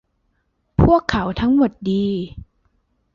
[0.81, 2.05] พวกเขาทั้งหมดดี